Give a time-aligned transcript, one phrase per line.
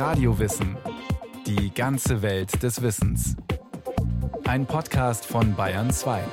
[0.00, 0.78] Radiowissen.
[1.46, 3.36] Die ganze Welt des Wissens.
[4.44, 6.24] Ein Podcast von Bayern 2.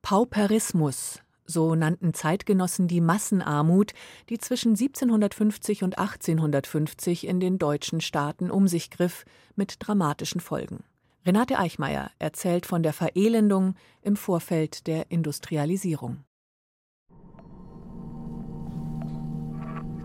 [0.00, 3.92] Pauperismus, so nannten Zeitgenossen die Massenarmut,
[4.30, 10.82] die zwischen 1750 und 1850 in den deutschen Staaten um sich griff, mit dramatischen Folgen.
[11.26, 16.24] Renate Eichmeier erzählt von der Verelendung im Vorfeld der Industrialisierung.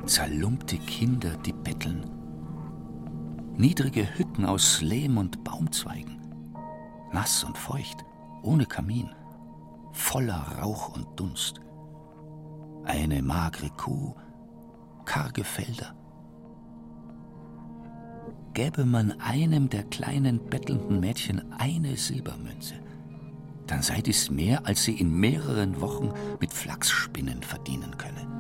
[0.08, 2.10] Zerlumpte Kinder, die betteln.
[3.58, 6.22] Niedrige Hütten aus Lehm und Baumzweigen.
[7.12, 8.06] Nass und feucht,
[8.42, 9.10] ohne Kamin.
[9.92, 11.60] Voller Rauch und Dunst.
[12.86, 14.16] Eine magere Kuh,
[15.04, 15.94] karge Felder.
[18.54, 22.76] Gäbe man einem der kleinen bettelnden Mädchen eine Silbermünze,
[23.68, 28.37] dann sei dies mehr, als sie in mehreren Wochen mit Flachsspinnen verdienen könne.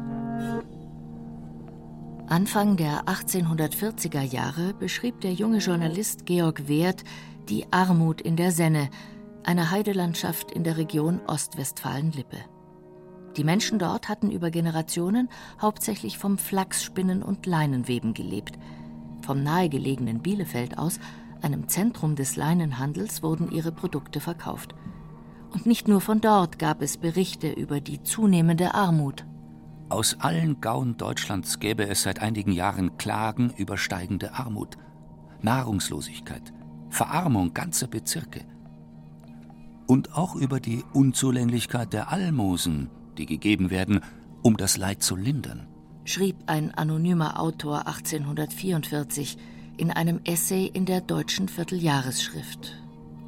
[2.29, 7.05] Anfang der 1840er Jahre beschrieb der junge Journalist Georg Wehrt
[7.47, 8.89] die Armut in der Senne,
[9.45, 12.39] einer Heidelandschaft in der Region Ostwestfalen-Lippe.
[13.37, 15.29] Die Menschen dort hatten über Generationen
[15.61, 18.59] hauptsächlich vom Flachsspinnen und Leinenweben gelebt.
[19.21, 20.99] Vom nahegelegenen Bielefeld aus,
[21.41, 24.75] einem Zentrum des Leinenhandels, wurden ihre Produkte verkauft.
[25.53, 29.25] Und nicht nur von dort gab es Berichte über die zunehmende Armut
[29.89, 34.77] aus allen Gauen Deutschlands gäbe es seit einigen Jahren Klagen über steigende Armut,
[35.41, 36.53] Nahrungslosigkeit,
[36.89, 38.41] Verarmung ganzer Bezirke.
[39.87, 44.01] Und auch über die Unzulänglichkeit der Almosen, die gegeben werden,
[44.43, 45.67] um das Leid zu lindern.
[46.03, 49.37] Schrieb ein anonymer Autor 1844
[49.77, 52.75] in einem Essay in der deutschen Vierteljahresschrift.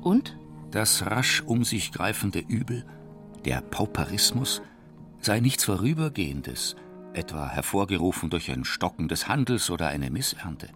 [0.02, 0.38] Und?
[0.72, 2.86] Das rasch um sich greifende Übel,
[3.46, 4.62] der Pauperismus,
[5.22, 6.76] sei nichts Vorübergehendes,
[7.14, 10.70] etwa hervorgerufen durch ein Stocken des Handels oder eine Missernte.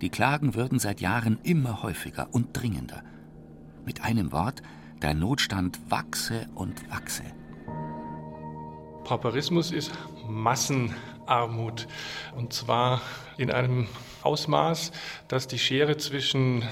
[0.00, 3.02] Die Klagen würden seit Jahren immer häufiger und dringender.
[3.84, 4.62] Mit einem Wort,
[5.02, 7.24] der Notstand wachse und wachse.
[9.04, 9.92] Pauperismus ist
[10.28, 11.86] Massenarmut.
[12.34, 13.00] Und zwar
[13.36, 13.86] in einem
[14.22, 14.90] Ausmaß,
[15.28, 16.64] dass die Schere zwischen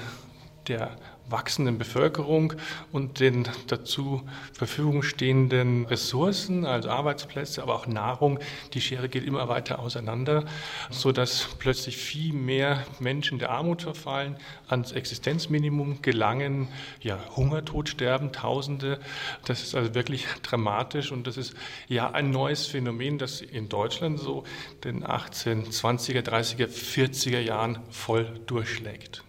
[0.67, 0.97] der
[1.29, 2.53] wachsenden Bevölkerung
[2.91, 8.39] und den dazu Verfügung stehenden Ressourcen, also Arbeitsplätze, aber auch Nahrung,
[8.73, 10.45] die Schere geht immer weiter auseinander,
[10.89, 14.37] sodass plötzlich viel mehr Menschen der Armut verfallen,
[14.67, 16.67] ans Existenzminimum gelangen,
[17.01, 18.99] ja, Hungertod sterben, Tausende.
[19.45, 21.55] Das ist also wirklich dramatisch und das ist
[21.87, 24.43] ja ein neues Phänomen, das in Deutschland so
[24.83, 29.23] den 1820er, 30er, 40er Jahren voll durchschlägt.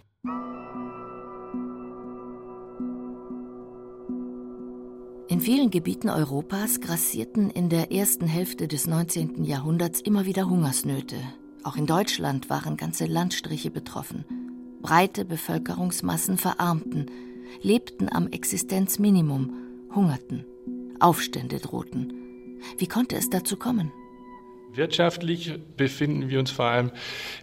[5.37, 9.43] In vielen Gebieten Europas grassierten in der ersten Hälfte des 19.
[9.43, 11.15] Jahrhunderts immer wieder Hungersnöte.
[11.61, 14.25] Auch in Deutschland waren ganze Landstriche betroffen.
[14.81, 17.11] Breite Bevölkerungsmassen verarmten,
[17.61, 19.53] lebten am Existenzminimum,
[19.93, 20.43] hungerten.
[20.99, 22.13] Aufstände drohten.
[22.79, 23.91] Wie konnte es dazu kommen?
[24.73, 26.91] Wirtschaftlich befinden wir uns vor allem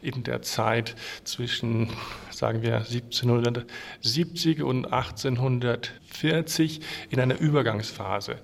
[0.02, 1.90] in der Zeit zwischen,
[2.30, 6.80] sagen wir, 1770 und 1840
[7.10, 8.36] in einer Übergangsphase.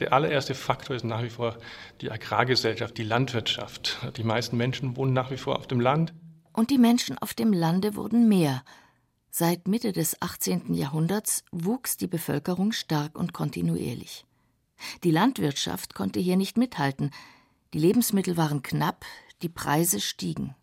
[0.00, 1.58] Der allererste Faktor ist nach wie vor
[2.00, 3.98] die Agrargesellschaft, die Landwirtschaft.
[4.16, 6.12] Die meisten Menschen wohnen nach wie vor auf dem Land.
[6.52, 8.64] Und die Menschen auf dem Lande wurden mehr.
[9.30, 10.74] Seit Mitte des 18.
[10.74, 14.24] Jahrhunderts wuchs die Bevölkerung stark und kontinuierlich.
[15.02, 17.10] Die Landwirtschaft konnte hier nicht mithalten,
[17.74, 19.04] die Lebensmittel waren knapp,
[19.42, 20.54] die Preise stiegen.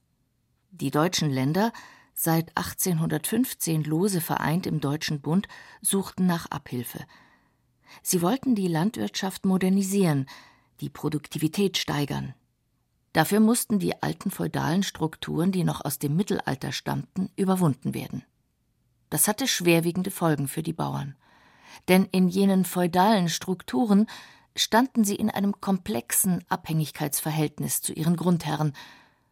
[0.71, 1.73] Die deutschen Länder,
[2.13, 5.49] seit 1815 lose vereint im Deutschen Bund,
[5.81, 7.05] suchten nach Abhilfe.
[8.01, 10.25] Sie wollten die Landwirtschaft modernisieren,
[10.79, 12.33] die Produktivität steigern.
[13.11, 18.23] Dafür mussten die alten feudalen Strukturen, die noch aus dem Mittelalter stammten, überwunden werden.
[19.09, 21.17] Das hatte schwerwiegende Folgen für die Bauern.
[21.89, 24.07] Denn in jenen feudalen Strukturen
[24.55, 28.73] standen sie in einem komplexen Abhängigkeitsverhältnis zu ihren Grundherren,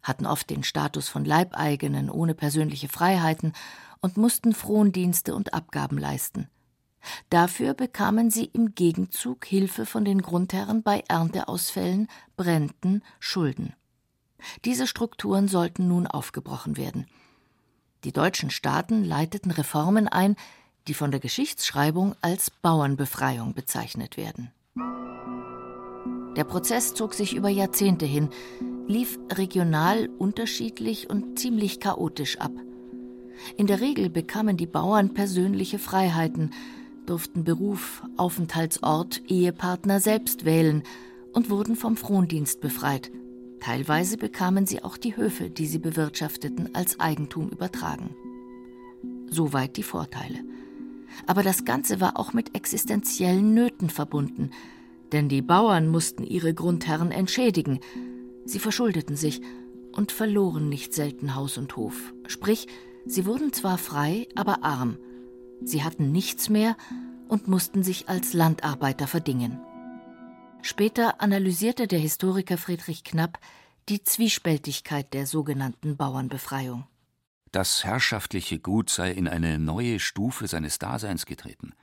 [0.01, 3.53] hatten oft den Status von Leibeigenen ohne persönliche Freiheiten
[4.01, 6.49] und mussten Frondienste und Abgaben leisten.
[7.29, 13.73] Dafür bekamen sie im Gegenzug Hilfe von den Grundherren bei Ernteausfällen, Bränden, Schulden.
[14.65, 17.07] Diese Strukturen sollten nun aufgebrochen werden.
[18.03, 20.35] Die deutschen Staaten leiteten Reformen ein,
[20.87, 24.51] die von der Geschichtsschreibung als Bauernbefreiung bezeichnet werden.
[26.35, 28.29] Der Prozess zog sich über Jahrzehnte hin,
[28.87, 32.53] lief regional unterschiedlich und ziemlich chaotisch ab.
[33.57, 36.51] In der Regel bekamen die Bauern persönliche Freiheiten,
[37.05, 40.83] durften Beruf, Aufenthaltsort, Ehepartner selbst wählen
[41.33, 43.11] und wurden vom Frondienst befreit.
[43.59, 48.15] Teilweise bekamen sie auch die Höfe, die sie bewirtschafteten, als Eigentum übertragen.
[49.29, 50.39] Soweit die Vorteile.
[51.27, 54.51] Aber das Ganze war auch mit existenziellen Nöten verbunden,
[55.11, 57.79] denn die Bauern mussten ihre Grundherren entschädigen.
[58.45, 59.41] Sie verschuldeten sich
[59.91, 62.13] und verloren nicht selten Haus und Hof.
[62.27, 62.67] Sprich,
[63.05, 64.97] sie wurden zwar frei, aber arm.
[65.61, 66.77] Sie hatten nichts mehr
[67.27, 69.59] und mussten sich als Landarbeiter verdingen.
[70.61, 73.39] Später analysierte der Historiker Friedrich Knapp
[73.87, 76.85] die Zwiespältigkeit der sogenannten Bauernbefreiung.
[77.51, 81.73] Das herrschaftliche Gut sei in eine neue Stufe seines Daseins getreten.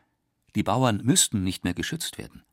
[0.55, 2.45] Die Bauern müssten nicht mehr geschützt werden.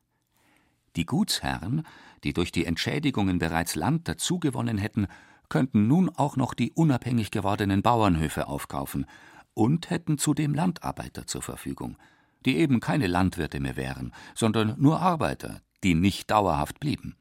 [0.96, 1.86] Die Gutsherren,
[2.24, 5.06] die durch die Entschädigungen bereits Land dazugewonnen hätten,
[5.48, 9.06] könnten nun auch noch die unabhängig gewordenen Bauernhöfe aufkaufen
[9.54, 11.96] und hätten zudem Landarbeiter zur Verfügung,
[12.44, 17.16] die eben keine Landwirte mehr wären, sondern nur Arbeiter, die nicht dauerhaft blieben.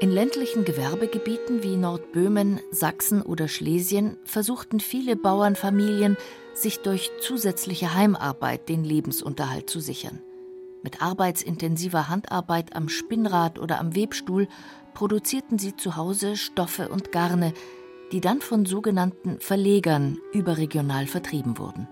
[0.00, 6.16] In ländlichen Gewerbegebieten wie Nordböhmen, Sachsen oder Schlesien versuchten viele Bauernfamilien,
[6.54, 10.22] sich durch zusätzliche Heimarbeit den Lebensunterhalt zu sichern.
[10.82, 14.48] Mit arbeitsintensiver Handarbeit am Spinnrad oder am Webstuhl
[14.94, 17.52] produzierten sie zu Hause Stoffe und Garne,
[18.10, 21.88] die dann von sogenannten Verlegern überregional vertrieben wurden.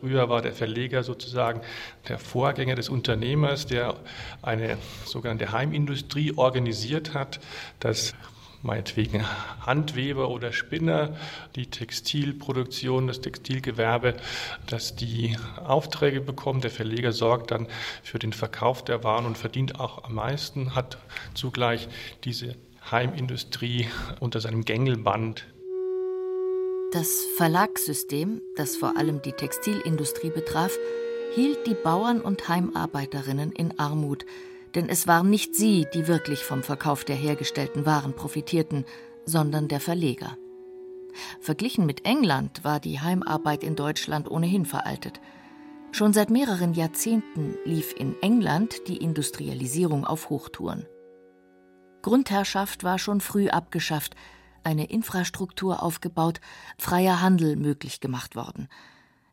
[0.00, 1.60] Früher war der Verleger sozusagen
[2.08, 3.96] der Vorgänger des Unternehmers, der
[4.40, 7.38] eine sogenannte Heimindustrie organisiert hat,
[7.80, 8.14] dass
[8.62, 9.24] meinetwegen
[9.60, 11.16] Handweber oder Spinner,
[11.54, 14.14] die Textilproduktion, das Textilgewerbe,
[14.66, 16.62] dass die Aufträge bekommen.
[16.62, 17.68] Der Verleger sorgt dann
[18.02, 20.98] für den Verkauf der Waren und verdient auch am meisten, hat
[21.34, 21.88] zugleich
[22.24, 22.54] diese
[22.90, 23.86] Heimindustrie
[24.18, 25.44] unter seinem Gängelband
[26.92, 30.76] das Verlagssystem, das vor allem die Textilindustrie betraf,
[31.34, 34.26] hielt die Bauern und Heimarbeiterinnen in Armut,
[34.74, 38.84] denn es waren nicht sie, die wirklich vom Verkauf der hergestellten Waren profitierten,
[39.24, 40.36] sondern der Verleger.
[41.40, 45.20] Verglichen mit England war die Heimarbeit in Deutschland ohnehin veraltet.
[45.92, 50.86] Schon seit mehreren Jahrzehnten lief in England die Industrialisierung auf Hochtouren.
[52.02, 54.14] Grundherrschaft war schon früh abgeschafft,
[54.64, 56.40] eine Infrastruktur aufgebaut,
[56.78, 58.68] freier Handel möglich gemacht worden.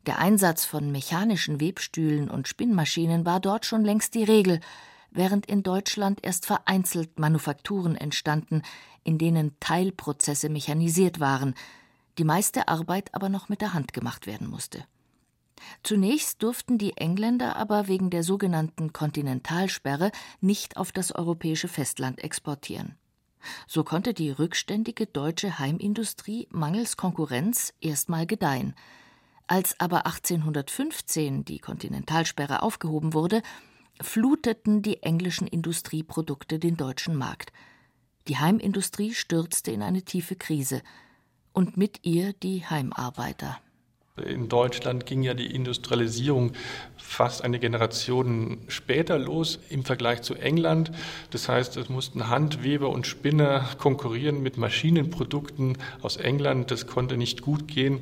[0.05, 4.61] Der Einsatz von mechanischen Webstühlen und Spinnmaschinen war dort schon längst die Regel,
[5.11, 8.61] während in Deutschland erst vereinzelt Manufakturen entstanden,
[9.03, 11.55] in denen Teilprozesse mechanisiert waren,
[12.17, 14.85] die meiste Arbeit aber noch mit der Hand gemacht werden musste.
[15.83, 22.95] Zunächst durften die Engländer aber wegen der sogenannten Kontinentalsperre nicht auf das europäische Festland exportieren.
[23.67, 28.75] So konnte die rückständige deutsche Heimindustrie mangels Konkurrenz erstmal gedeihen.
[29.47, 33.41] Als aber 1815 die Kontinentalsperre aufgehoben wurde,
[34.01, 37.51] fluteten die englischen Industrieprodukte den deutschen Markt.
[38.27, 40.81] Die Heimindustrie stürzte in eine tiefe Krise
[41.53, 43.59] und mit ihr die Heimarbeiter.
[44.25, 46.53] In Deutschland ging ja die Industrialisierung
[46.97, 50.91] fast eine Generation später los im Vergleich zu England.
[51.31, 56.71] Das heißt, es mussten Handweber und Spinner konkurrieren mit Maschinenprodukten aus England.
[56.71, 58.01] Das konnte nicht gut gehen.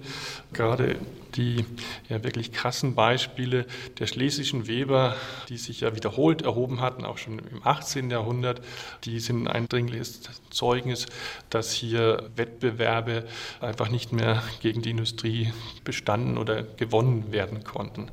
[0.53, 0.95] Gerade
[1.35, 1.65] die
[2.09, 3.65] ja wirklich krassen Beispiele
[3.99, 5.15] der schlesischen Weber,
[5.49, 8.10] die sich ja wiederholt erhoben hatten, auch schon im 18.
[8.10, 8.62] Jahrhundert,
[9.03, 11.07] die sind ein dringliches Zeugnis,
[11.50, 13.25] dass hier Wettbewerbe
[13.60, 18.12] einfach nicht mehr gegen die Industrie bestanden oder gewonnen werden konnten.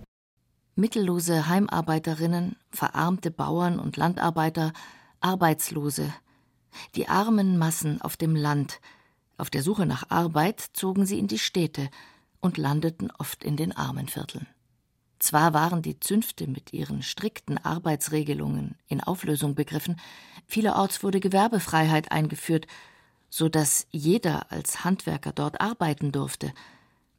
[0.74, 4.72] Mittellose Heimarbeiterinnen, verarmte Bauern und Landarbeiter,
[5.20, 6.12] Arbeitslose,
[6.96, 8.80] die armen Massen auf dem Land,
[9.36, 11.90] auf der Suche nach Arbeit zogen sie in die Städte
[12.42, 14.46] und landeten oft in den Armenvierteln.
[15.18, 19.98] Zwar waren die Zünfte mit ihren strikten Arbeitsregelungen in Auflösung begriffen,
[20.46, 22.66] vielerorts wurde Gewerbefreiheit eingeführt,
[23.30, 26.52] so dass jeder als Handwerker dort arbeiten durfte,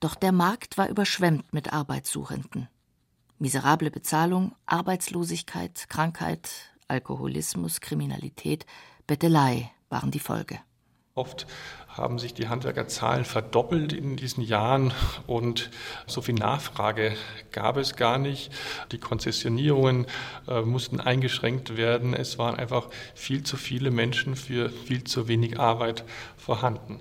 [0.02, 2.68] doch der Markt war überschwemmt mit Arbeitssuchenden.
[3.40, 6.50] Miserable Bezahlung, Arbeitslosigkeit, Krankheit,
[6.90, 8.66] Alkoholismus, Kriminalität,
[9.08, 10.60] Bettelei waren die Folge.
[11.16, 11.46] Oft
[11.88, 14.92] haben sich die Handwerkerzahlen verdoppelt in diesen Jahren
[15.28, 15.70] und
[16.08, 17.16] so viel Nachfrage
[17.52, 18.52] gab es gar nicht.
[18.92, 20.08] Die Konzessionierungen
[20.48, 22.16] äh, mussten eingeschränkt werden.
[22.16, 26.04] Es waren einfach viel zu viele Menschen für viel zu wenig Arbeit
[26.36, 26.98] vorhanden.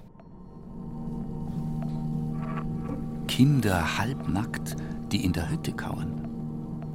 [3.28, 4.76] Kinder halbnackt,
[5.10, 6.22] die in der Hütte kauern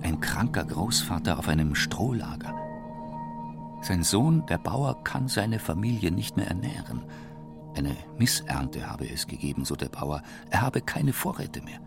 [0.03, 2.66] ein kranker Großvater auf einem Strohlager.
[3.87, 7.05] Sein Sohn, der Bauer, kann seine Familie nicht mehr ernähren.
[7.73, 10.23] Eine Missernte habe es gegeben, so der Bauer.
[10.49, 11.79] Er habe keine Vorräte mehr.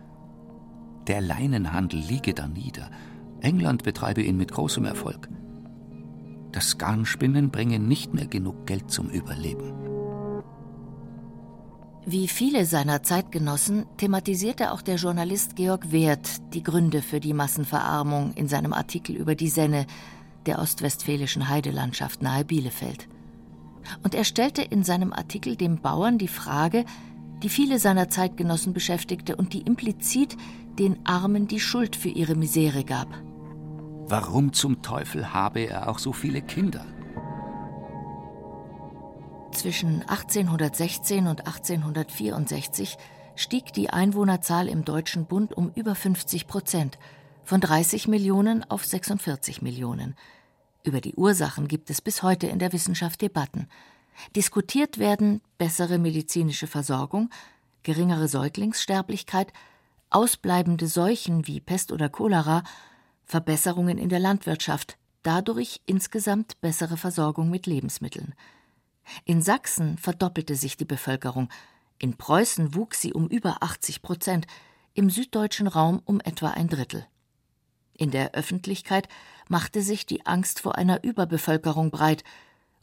[1.05, 2.89] Der Leinenhandel liege da nieder.
[3.41, 5.29] England betreibe ihn mit großem Erfolg.
[6.51, 9.71] Das Garnspinnen bringe nicht mehr genug Geld zum Überleben.
[12.03, 18.33] Wie viele seiner Zeitgenossen thematisierte auch der Journalist Georg Werth die Gründe für die Massenverarmung
[18.33, 19.85] in seinem Artikel über die Senne,
[20.45, 23.07] der ostwestfälischen Heidelandschaft nahe Bielefeld.
[24.03, 26.85] Und er stellte in seinem Artikel dem Bauern die Frage,
[27.43, 30.37] die viele seiner Zeitgenossen beschäftigte und die implizit
[30.77, 33.07] den Armen die Schuld für ihre Misere gab.
[34.05, 36.85] Warum zum Teufel habe er auch so viele Kinder?
[39.51, 42.97] Zwischen 1816 und 1864
[43.35, 46.97] stieg die Einwohnerzahl im Deutschen Bund um über 50 Prozent,
[47.43, 50.15] von 30 Millionen auf 46 Millionen.
[50.83, 53.67] Über die Ursachen gibt es bis heute in der Wissenschaft Debatten.
[54.35, 57.29] Diskutiert werden bessere medizinische Versorgung,
[57.83, 59.53] geringere Säuglingssterblichkeit,
[60.09, 62.63] ausbleibende Seuchen wie Pest oder Cholera,
[63.23, 68.33] Verbesserungen in der Landwirtschaft, dadurch insgesamt bessere Versorgung mit Lebensmitteln.
[69.25, 71.49] In Sachsen verdoppelte sich die Bevölkerung,
[71.97, 74.47] in Preußen wuchs sie um über 80 Prozent,
[74.93, 77.05] im süddeutschen Raum um etwa ein Drittel.
[78.01, 79.07] In der Öffentlichkeit
[79.47, 82.23] machte sich die Angst vor einer Überbevölkerung breit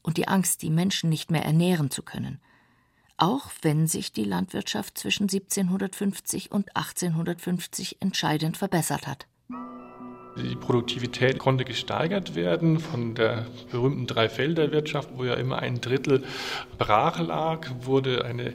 [0.00, 2.38] und die Angst, die Menschen nicht mehr ernähren zu können.
[3.16, 9.26] Auch wenn sich die Landwirtschaft zwischen 1750 und 1850 entscheidend verbessert hat.
[10.36, 16.22] Die Produktivität konnte gesteigert werden von der berühmten Dreifelderwirtschaft, wo ja immer ein Drittel
[16.78, 18.54] brach lag, wurde eine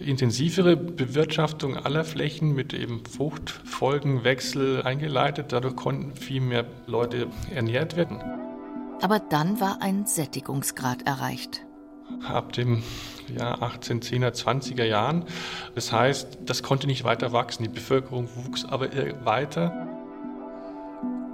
[0.00, 5.52] intensivere Bewirtschaftung aller Flächen mit eben Fruchtfolgenwechsel eingeleitet.
[5.52, 8.20] Dadurch konnten viel mehr Leute ernährt werden.
[9.00, 11.62] Aber dann war ein Sättigungsgrad erreicht.
[12.26, 12.82] Ab dem
[13.36, 15.24] Jahr 1810er, 20er Jahren.
[15.74, 17.64] Das heißt, das konnte nicht weiter wachsen.
[17.64, 18.90] Die Bevölkerung wuchs aber
[19.24, 19.86] weiter.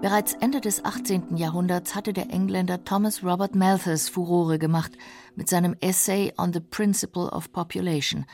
[0.00, 1.36] Bereits Ende des 18.
[1.36, 4.92] Jahrhunderts hatte der Engländer Thomas Robert Malthus Furore gemacht
[5.36, 8.26] mit seinem Essay on the Principle of Population.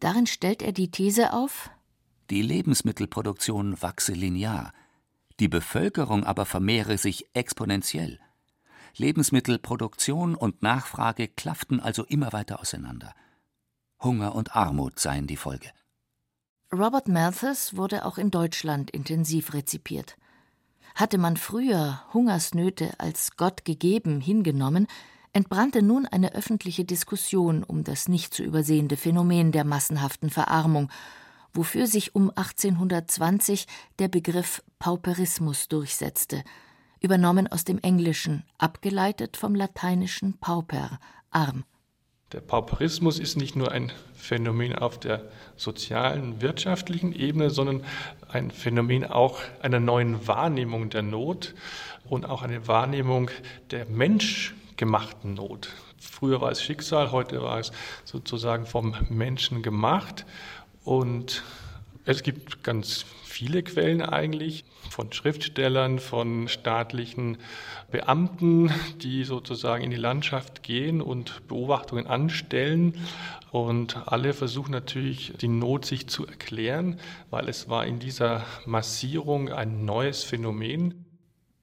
[0.00, 1.70] Darin stellt er die These auf,
[2.30, 4.72] die Lebensmittelproduktion wachse linear,
[5.38, 8.18] die Bevölkerung aber vermehre sich exponentiell.
[8.96, 13.14] Lebensmittelproduktion und Nachfrage klafften also immer weiter auseinander.
[14.02, 15.70] Hunger und Armut seien die Folge.
[16.72, 20.16] Robert Malthus wurde auch in Deutschland intensiv rezipiert.
[20.96, 24.88] Hatte man früher Hungersnöte als Gott gegeben hingenommen,
[25.36, 30.90] entbrannte nun eine öffentliche Diskussion um das nicht zu übersehende Phänomen der massenhaften Verarmung,
[31.52, 33.66] wofür sich um 1820
[33.98, 36.42] der Begriff Pauperismus durchsetzte,
[37.00, 40.98] übernommen aus dem Englischen, abgeleitet vom lateinischen pauper,
[41.30, 41.64] arm.
[42.32, 47.84] Der Pauperismus ist nicht nur ein Phänomen auf der sozialen, wirtschaftlichen Ebene, sondern
[48.28, 51.54] ein Phänomen auch einer neuen Wahrnehmung der Not
[52.08, 53.30] und auch eine Wahrnehmung
[53.70, 53.84] der
[54.76, 55.70] menschgemachten Not.
[55.98, 57.72] Früher war es Schicksal, heute war es
[58.04, 60.26] sozusagen vom Menschen gemacht.
[60.84, 61.42] Und
[62.04, 67.38] es gibt ganz viele Quellen eigentlich von Schriftstellern, von staatlichen
[67.90, 68.70] Beamten,
[69.02, 72.98] die sozusagen in die Landschaft gehen und Beobachtungen anstellen.
[73.52, 79.50] Und alle versuchen natürlich, die Not sich zu erklären, weil es war in dieser Massierung
[79.50, 81.05] ein neues Phänomen.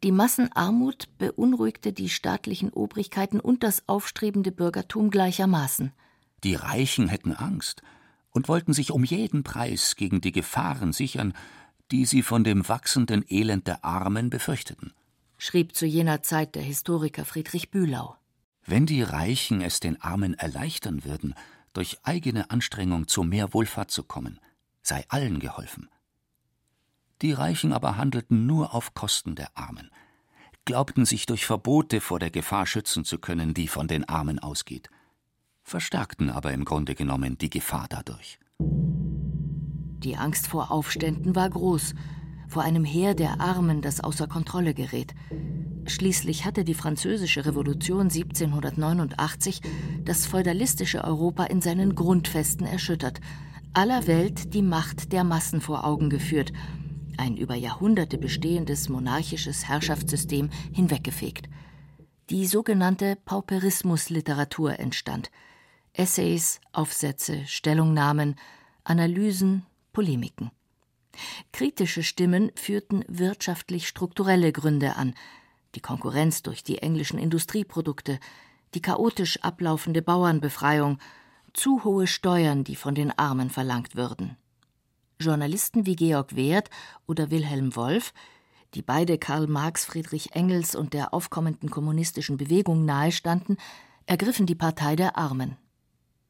[0.03, 5.93] Die Massenarmut beunruhigte die staatlichen Obrigkeiten und das aufstrebende Bürgertum gleichermaßen.
[6.43, 7.83] Die Reichen hätten Angst
[8.31, 11.33] und wollten sich um jeden Preis gegen die Gefahren sichern,
[11.91, 14.91] die sie von dem wachsenden Elend der Armen befürchteten,
[15.37, 18.17] schrieb zu jener Zeit der Historiker Friedrich Bühlau.
[18.65, 21.33] Wenn die Reichen es den Armen erleichtern würden,
[21.71, 24.39] durch eigene Anstrengung zu mehr Wohlfahrt zu kommen,
[24.81, 25.87] sei allen geholfen.
[27.23, 29.89] Die Reichen aber handelten nur auf Kosten der Armen,
[30.65, 34.89] glaubten sich durch Verbote vor der Gefahr schützen zu können, die von den Armen ausgeht,
[35.63, 38.39] verstärkten aber im Grunde genommen die Gefahr dadurch.
[38.59, 41.95] Die Angst vor Aufständen war groß,
[42.49, 45.15] vor einem Heer der Armen, das außer Kontrolle gerät.
[45.85, 49.61] Schließlich hatte die Französische Revolution 1789
[50.03, 53.21] das feudalistische Europa in seinen Grundfesten erschüttert,
[53.73, 56.51] aller Welt die Macht der Massen vor Augen geführt,
[57.17, 61.49] ein über Jahrhunderte bestehendes monarchisches Herrschaftssystem hinweggefegt.
[62.29, 65.29] Die sogenannte Pauperismusliteratur entstand.
[65.93, 68.35] Essays, Aufsätze, Stellungnahmen,
[68.83, 70.51] Analysen, Polemiken.
[71.51, 75.13] Kritische Stimmen führten wirtschaftlich strukturelle Gründe an,
[75.75, 78.19] die Konkurrenz durch die englischen Industrieprodukte,
[78.73, 80.97] die chaotisch ablaufende Bauernbefreiung,
[81.53, 84.37] zu hohe Steuern, die von den Armen verlangt würden.
[85.23, 86.69] Journalisten wie Georg Werth
[87.07, 88.13] oder Wilhelm Wolf
[88.73, 93.57] die beide Karl Marx, Friedrich Engels und der aufkommenden kommunistischen Bewegung nahestanden,
[94.05, 95.57] ergriffen die Partei der Armen.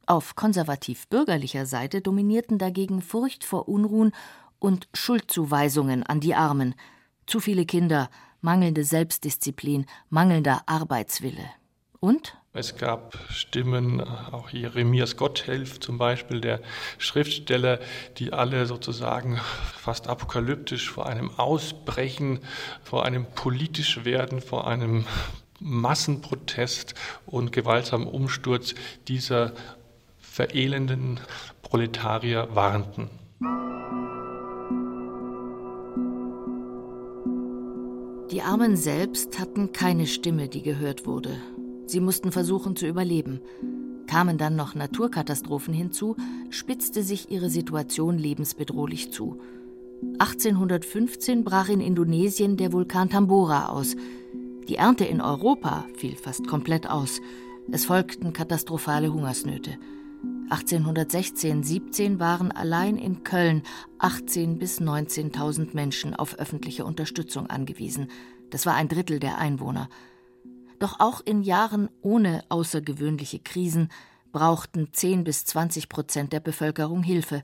[0.05, 4.11] Auf konservativ-bürgerlicher Seite dominierten dagegen Furcht vor Unruhen
[4.59, 6.75] und Schuldzuweisungen an die Armen,
[7.25, 8.09] zu viele Kinder,
[8.41, 11.45] mangelnde Selbstdisziplin, mangelnder Arbeitswille.
[12.01, 16.59] Und es gab Stimmen, auch Jeremias Gotthelf zum Beispiel, der
[16.99, 17.79] Schriftsteller,
[18.17, 19.39] die alle sozusagen
[19.75, 22.39] fast apokalyptisch vor einem Ausbrechen,
[22.83, 25.05] vor einem politisch Werden, vor einem
[25.59, 26.93] Massenprotest
[27.25, 28.75] und gewaltsamen Umsturz
[29.07, 29.53] dieser
[30.19, 31.19] verelenden
[31.63, 33.09] Proletarier warnten.
[38.31, 41.37] Die Armen selbst hatten keine Stimme, die gehört wurde.
[41.93, 43.39] Sie mussten versuchen zu überleben.
[44.07, 46.15] Kamen dann noch Naturkatastrophen hinzu,
[46.49, 49.39] spitzte sich ihre Situation lebensbedrohlich zu.
[50.17, 53.95] 1815 brach in Indonesien der Vulkan Tambora aus.
[54.67, 57.21] Die Ernte in Europa fiel fast komplett aus.
[57.71, 59.77] Es folgten katastrophale Hungersnöte.
[60.49, 63.61] 1816-17 waren allein in Köln
[63.99, 68.07] 18.000 bis 19.000 Menschen auf öffentliche Unterstützung angewiesen.
[68.49, 69.89] Das war ein Drittel der Einwohner.
[70.83, 73.87] Doch auch in Jahren ohne außergewöhnliche Krisen
[74.33, 77.41] brauchten 10 bis 20 Prozent der Bevölkerung Hilfe,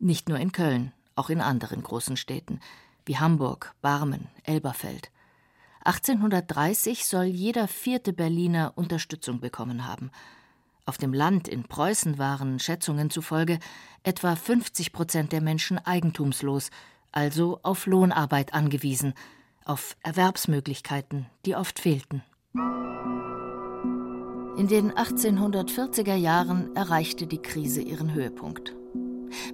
[0.00, 2.58] nicht nur in Köln, auch in anderen großen Städten
[3.06, 5.12] wie Hamburg, Barmen, Elberfeld.
[5.84, 10.10] 1830 soll jeder vierte Berliner Unterstützung bekommen haben.
[10.84, 13.60] Auf dem Land in Preußen waren Schätzungen zufolge
[14.02, 16.72] etwa 50 Prozent der Menschen eigentumslos,
[17.12, 19.14] also auf Lohnarbeit angewiesen,
[19.64, 22.24] auf Erwerbsmöglichkeiten, die oft fehlten.
[22.52, 22.66] In
[24.68, 28.74] den 1840er Jahren erreichte die Krise ihren Höhepunkt.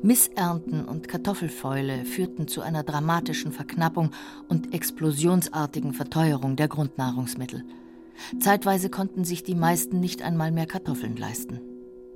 [0.02, 4.12] Missernten und Kartoffelfäule führten zu einer dramatischen Verknappung
[4.48, 7.64] und explosionsartigen Verteuerung der Grundnahrungsmittel.
[8.40, 11.60] Zeitweise konnten sich die meisten nicht einmal mehr Kartoffeln leisten.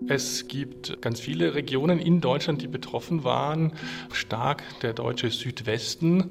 [0.09, 3.75] Es gibt ganz viele Regionen in Deutschland, die betroffen waren.
[4.13, 6.31] Stark der deutsche Südwesten,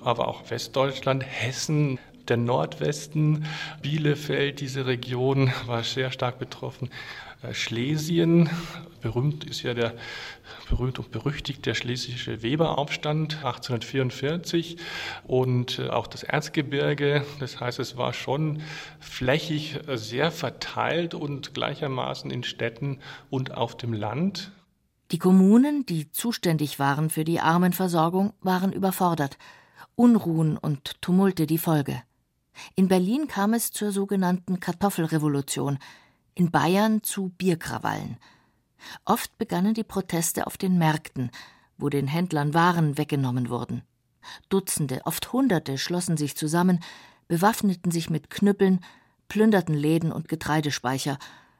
[0.00, 3.46] aber auch Westdeutschland, Hessen, der Nordwesten,
[3.82, 6.90] Bielefeld, diese Region war sehr stark betroffen.
[7.42, 8.50] Äh, Schlesien,
[9.00, 9.94] berühmt ist ja der
[10.68, 14.76] berühmt und berüchtigt der schlesische Weberaufstand 1844
[15.24, 17.24] und äh, auch das Erzgebirge.
[17.40, 18.62] Das heißt, es war schon
[19.00, 24.52] flächig äh, sehr verteilt und gleichermaßen in Städten und auf dem Land.
[25.10, 29.38] Die Kommunen, die zuständig waren für die Armenversorgung, waren überfordert.
[29.96, 32.02] Unruhen und Tumulte die Folge.
[32.74, 35.78] In Berlin kam es zur sogenannten Kartoffelrevolution,
[36.34, 38.18] in Bayern zu Bierkrawallen.
[39.04, 41.30] Oft begannen die Proteste auf den Märkten,
[41.76, 43.82] wo den Händlern Waren weggenommen wurden.
[44.48, 46.80] Dutzende, oft Hunderte schlossen sich zusammen,
[47.28, 48.80] bewaffneten sich mit Knüppeln,
[49.28, 51.18] plünderten Läden und Getreidespeicher,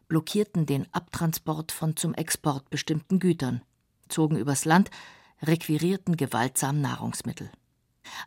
[0.08, 3.62] blockierten den Abtransport von zum Export bestimmten Gütern,
[4.08, 4.90] zogen übers Land,
[5.42, 7.50] requirierten gewaltsam Nahrungsmittel.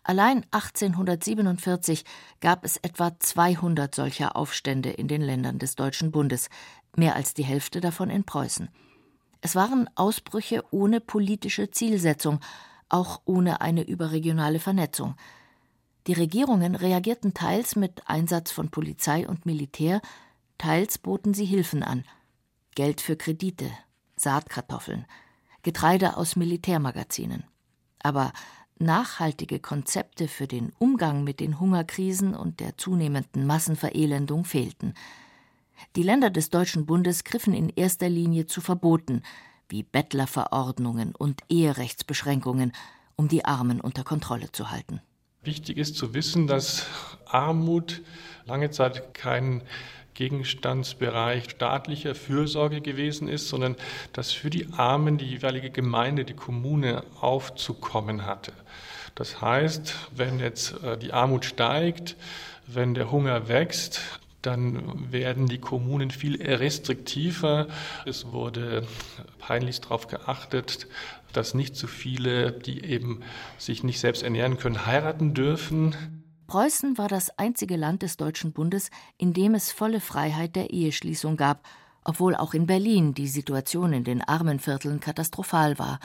[0.04, 2.06] Allein 1847
[2.42, 6.50] gab es etwa 200 solcher Aufstände in den Ländern des Deutschen Bundes,
[6.96, 8.70] mehr als die Hälfte davon in Preußen.
[9.42, 12.40] Es waren Ausbrüche ohne politische Zielsetzung,
[12.90, 15.16] auch ohne eine überregionale Vernetzung.
[16.08, 20.02] Die Regierungen reagierten teils mit Einsatz von Polizei und Militär,
[20.58, 22.04] teils boten sie Hilfen an.
[22.76, 23.70] Geld für Kredite,
[24.16, 25.06] Saatkartoffeln,
[25.62, 27.46] Getreide aus Militärmagazinen.
[28.00, 28.34] Aber
[28.80, 34.94] nachhaltige Konzepte für den Umgang mit den Hungerkrisen und der zunehmenden Massenverelendung fehlten.
[35.96, 39.24] Die Länder des Deutschen Bundes griffen in erster Linie zu Verboten
[39.70, 42.74] wie Bettlerverordnungen und Eherechtsbeschränkungen,
[43.16, 45.02] um die Armen unter Kontrolle zu halten.
[45.44, 46.86] Wichtig ist zu wissen, dass
[47.26, 48.02] Armut
[48.46, 49.64] lange Zeit kein
[50.14, 53.76] Gegenstandsbereich staatlicher Fürsorge gewesen ist, sondern
[54.14, 58.54] dass für die Armen die jeweilige Gemeinde, die Kommune aufzukommen hatte.
[59.16, 62.16] Das heißt, wenn jetzt äh, die Armut steigt,
[62.68, 64.02] wenn der Hunger wächst,
[64.42, 67.68] dann werden die Kommunen viel restriktiver.
[68.06, 68.86] Es wurde
[69.40, 70.88] peinlichst darauf geachtet,
[71.32, 73.22] dass nicht zu viele, die eben
[73.58, 76.23] sich nicht selbst ernähren können, heiraten dürfen.
[76.54, 81.36] Preußen war das einzige Land des Deutschen Bundes, in dem es volle Freiheit der Eheschließung
[81.36, 81.68] gab,
[82.04, 86.00] obwohl auch in Berlin die Situation in den Armenvierteln katastrophal war.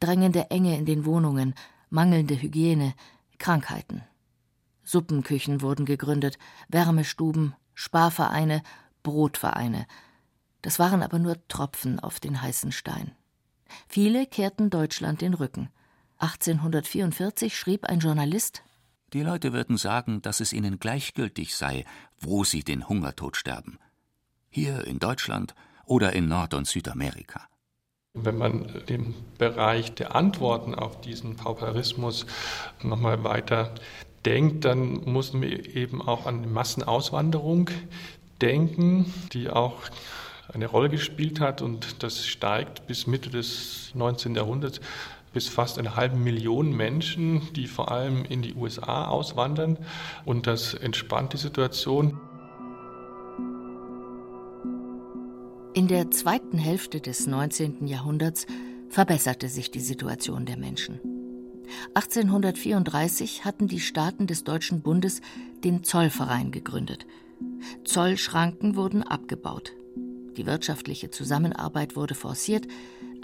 [0.00, 1.54] Drängende Enge in den Wohnungen,
[1.90, 2.94] mangelnde Hygiene,
[3.36, 4.00] Krankheiten.
[4.84, 8.62] Suppenküchen wurden gegründet, Wärmestuben, Sparvereine,
[9.02, 9.86] Brotvereine.
[10.62, 13.12] Das waren aber nur Tropfen auf den heißen Stein.
[13.86, 15.68] Viele kehrten Deutschland den Rücken.
[16.20, 18.62] 1844 schrieb ein Journalist
[19.14, 21.84] Die Leute würden sagen, dass es ihnen gleichgültig sei,
[22.20, 23.78] wo sie den Hungertod sterben.
[24.50, 25.54] Hier in Deutschland
[25.86, 27.42] oder in Nord- und Südamerika.
[28.14, 32.26] Wenn man den Bereich der Antworten auf diesen Pauperismus
[32.82, 33.72] nochmal weiter
[34.24, 37.70] denkt, dann muss man eben auch an die Massenauswanderung
[38.42, 39.76] denken, die auch
[40.52, 44.34] eine Rolle gespielt hat und das steigt bis Mitte des 19.
[44.34, 44.80] Jahrhunderts
[45.34, 49.78] bis fast eine halbe Million Menschen, die vor allem in die USA auswandern
[50.24, 52.18] und das entspannt die Situation.
[55.74, 57.86] In der zweiten Hälfte des 19.
[57.88, 58.46] Jahrhunderts
[58.88, 61.00] verbesserte sich die Situation der Menschen.
[61.94, 65.20] 1834 hatten die Staaten des Deutschen Bundes
[65.64, 67.06] den Zollverein gegründet.
[67.84, 69.72] Zollschranken wurden abgebaut.
[70.36, 72.66] Die wirtschaftliche Zusammenarbeit wurde forciert,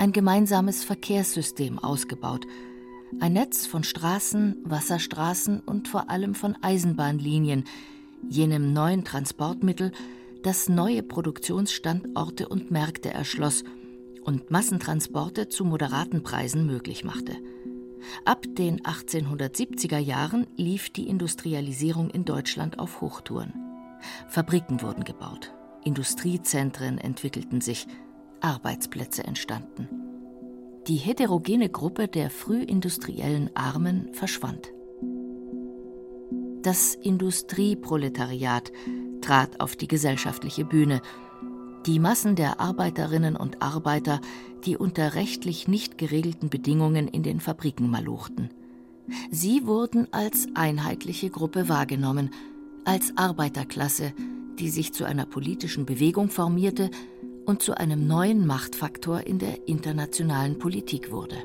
[0.01, 2.47] ein gemeinsames Verkehrssystem ausgebaut,
[3.21, 7.65] ein Netz von Straßen, Wasserstraßen und vor allem von Eisenbahnlinien,
[8.27, 9.93] jenem neuen Transportmittel,
[10.43, 13.63] das neue Produktionsstandorte und Märkte erschloss
[14.25, 17.37] und Massentransporte zu moderaten Preisen möglich machte.
[18.25, 23.53] Ab den 1870er Jahren lief die Industrialisierung in Deutschland auf Hochtouren.
[24.29, 25.53] Fabriken wurden gebaut,
[25.85, 27.87] Industriezentren entwickelten sich,
[28.43, 29.89] Arbeitsplätze entstanden.
[30.87, 34.73] Die heterogene Gruppe der frühindustriellen Armen verschwand.
[36.63, 38.73] Das Industrieproletariat
[39.21, 41.01] trat auf die gesellschaftliche Bühne.
[41.87, 44.21] Die Massen der Arbeiterinnen und Arbeiter,
[44.65, 48.51] die unter rechtlich nicht geregelten Bedingungen in den Fabriken maluchten.
[49.31, 52.31] Sie wurden als einheitliche Gruppe wahrgenommen,
[52.85, 54.13] als Arbeiterklasse,
[54.59, 56.91] die sich zu einer politischen Bewegung formierte
[57.47, 61.37] und zu einem neuen Machtfaktor in der internationalen Politik wurde.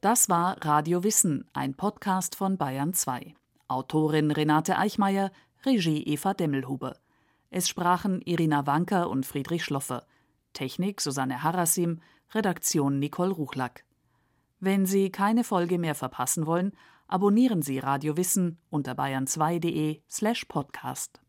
[0.00, 3.34] Das war Radio Wissen, ein Podcast von Bayern 2.
[3.66, 5.32] Autorin Renate Eichmeier,
[5.64, 6.96] Regie Eva Demmelhuber.
[7.50, 10.06] Es sprachen Irina Wanker und Friedrich Schloffer.
[10.52, 12.00] Technik Susanne Harassim,
[12.32, 13.84] Redaktion Nicole Ruchlack.
[14.60, 16.72] Wenn Sie keine Folge mehr verpassen wollen,
[17.08, 21.20] abonnieren Sie Radio Wissen unter bayern2.de slash podcast.